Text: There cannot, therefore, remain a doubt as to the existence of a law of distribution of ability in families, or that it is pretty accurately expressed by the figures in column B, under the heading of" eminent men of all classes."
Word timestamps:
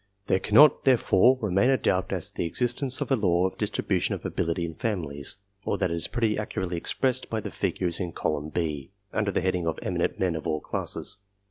There 0.25 0.39
cannot, 0.39 0.83
therefore, 0.83 1.37
remain 1.43 1.69
a 1.69 1.77
doubt 1.77 2.11
as 2.11 2.31
to 2.31 2.37
the 2.37 2.47
existence 2.47 3.01
of 3.01 3.11
a 3.11 3.15
law 3.15 3.45
of 3.45 3.59
distribution 3.59 4.15
of 4.15 4.25
ability 4.25 4.65
in 4.65 4.73
families, 4.73 5.37
or 5.63 5.77
that 5.77 5.91
it 5.91 5.93
is 5.93 6.07
pretty 6.07 6.39
accurately 6.39 6.75
expressed 6.75 7.29
by 7.29 7.39
the 7.39 7.51
figures 7.51 7.99
in 7.99 8.11
column 8.11 8.49
B, 8.49 8.89
under 9.13 9.29
the 9.29 9.41
heading 9.41 9.67
of" 9.67 9.77
eminent 9.83 10.19
men 10.19 10.35
of 10.35 10.47
all 10.47 10.59
classes." 10.59 11.17